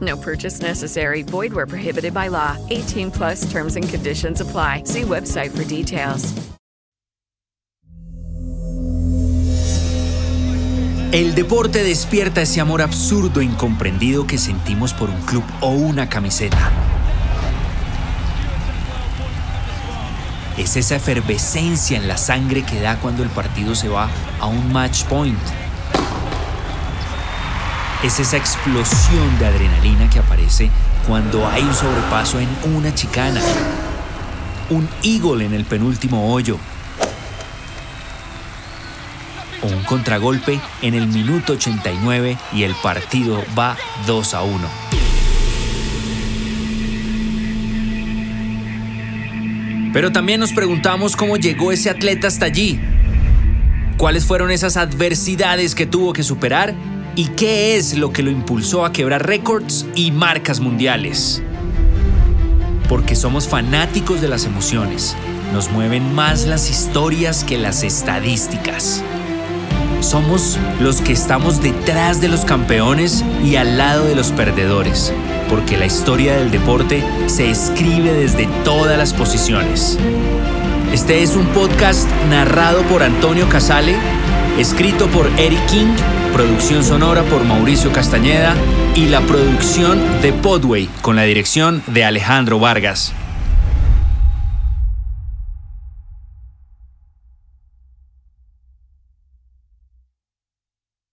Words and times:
No 0.00 0.16
purchase 0.16 0.60
necessary. 0.60 1.22
Void 1.22 1.52
where 1.52 1.66
prohibited 1.66 2.12
by 2.12 2.28
law. 2.28 2.56
18 2.68 3.10
plus 3.10 3.50
terms 3.50 3.76
and 3.76 3.88
conditions 3.88 4.40
apply. 4.40 4.82
See 4.84 5.02
website 5.02 5.50
for 5.50 5.64
details. 5.64 6.34
El 11.10 11.34
deporte 11.34 11.82
despierta 11.82 12.42
ese 12.42 12.60
amor 12.60 12.82
absurdo 12.82 13.40
e 13.40 13.44
incomprendido 13.44 14.26
que 14.26 14.36
sentimos 14.36 14.92
por 14.92 15.08
un 15.08 15.18
club 15.22 15.42
o 15.62 15.70
una 15.70 16.06
camiseta. 16.06 16.70
Es 20.58 20.76
esa 20.76 20.96
efervescencia 20.96 21.96
en 21.96 22.08
la 22.08 22.18
sangre 22.18 22.62
que 22.62 22.78
da 22.80 23.00
cuando 23.00 23.22
el 23.22 23.30
partido 23.30 23.74
se 23.74 23.88
va 23.88 24.10
a 24.38 24.46
un 24.46 24.70
match 24.70 25.04
point. 25.04 25.38
Es 28.00 28.20
esa 28.20 28.36
explosión 28.36 29.38
de 29.40 29.46
adrenalina 29.46 30.08
que 30.08 30.20
aparece 30.20 30.70
cuando 31.08 31.48
hay 31.48 31.64
un 31.64 31.74
sobrepaso 31.74 32.38
en 32.38 32.48
una 32.72 32.94
chicana. 32.94 33.40
Un 34.70 34.88
eagle 35.02 35.44
en 35.44 35.52
el 35.52 35.64
penúltimo 35.64 36.32
hoyo. 36.32 36.58
O 39.62 39.66
un 39.66 39.82
contragolpe 39.82 40.60
en 40.80 40.94
el 40.94 41.08
minuto 41.08 41.54
89 41.54 42.38
y 42.52 42.62
el 42.62 42.76
partido 42.76 43.42
va 43.58 43.76
2 44.06 44.34
a 44.34 44.42
1. 44.42 44.68
Pero 49.92 50.12
también 50.12 50.38
nos 50.38 50.52
preguntamos 50.52 51.16
cómo 51.16 51.36
llegó 51.36 51.72
ese 51.72 51.90
atleta 51.90 52.28
hasta 52.28 52.46
allí. 52.46 52.80
¿Cuáles 53.96 54.24
fueron 54.24 54.52
esas 54.52 54.76
adversidades 54.76 55.74
que 55.74 55.86
tuvo 55.86 56.12
que 56.12 56.22
superar? 56.22 56.76
¿Y 57.18 57.26
qué 57.30 57.76
es 57.76 57.98
lo 57.98 58.12
que 58.12 58.22
lo 58.22 58.30
impulsó 58.30 58.84
a 58.84 58.92
quebrar 58.92 59.26
récords 59.26 59.86
y 59.96 60.12
marcas 60.12 60.60
mundiales? 60.60 61.42
Porque 62.88 63.16
somos 63.16 63.48
fanáticos 63.48 64.20
de 64.20 64.28
las 64.28 64.44
emociones. 64.44 65.16
Nos 65.52 65.68
mueven 65.72 66.14
más 66.14 66.46
las 66.46 66.70
historias 66.70 67.42
que 67.42 67.58
las 67.58 67.82
estadísticas. 67.82 69.02
Somos 70.00 70.60
los 70.80 71.00
que 71.00 71.12
estamos 71.12 71.60
detrás 71.60 72.20
de 72.20 72.28
los 72.28 72.44
campeones 72.44 73.24
y 73.44 73.56
al 73.56 73.78
lado 73.78 74.04
de 74.04 74.14
los 74.14 74.30
perdedores, 74.30 75.12
porque 75.50 75.76
la 75.76 75.86
historia 75.86 76.36
del 76.36 76.52
deporte 76.52 77.02
se 77.26 77.50
escribe 77.50 78.12
desde 78.12 78.46
todas 78.62 78.96
las 78.96 79.12
posiciones. 79.12 79.98
Este 80.92 81.24
es 81.24 81.34
un 81.34 81.46
podcast 81.48 82.08
narrado 82.30 82.82
por 82.82 83.02
Antonio 83.02 83.48
Casale, 83.48 83.96
escrito 84.58 85.06
por 85.06 85.28
Eric 85.38 85.64
King, 85.66 85.94
producción 86.32 86.82
sonora 86.82 87.22
por 87.22 87.44
Mauricio 87.44 87.92
Castañeda 87.92 88.56
y 88.96 89.06
la 89.06 89.20
producción 89.20 90.00
de 90.20 90.32
Podway 90.32 90.88
con 91.00 91.14
la 91.14 91.22
dirección 91.22 91.82
de 91.86 92.04
Alejandro 92.04 92.58
Vargas. 92.58 93.14